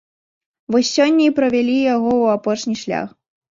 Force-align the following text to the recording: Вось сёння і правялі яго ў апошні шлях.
Вось 0.75 0.93
сёння 0.97 1.27
і 1.27 1.35
правялі 1.41 1.77
яго 1.95 2.11
ў 2.23 2.35
апошні 2.39 2.75
шлях. 2.83 3.07